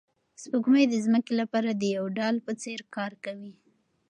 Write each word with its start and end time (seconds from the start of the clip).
سپوږمۍ 0.41 0.85
د 0.89 0.95
ځمکې 1.05 1.33
لپاره 1.41 1.69
د 1.73 1.83
یو 1.95 2.05
ډال 2.17 2.35
په 2.45 2.51
څېر 2.61 2.79
کار 2.95 3.11
کوي. 3.25 3.53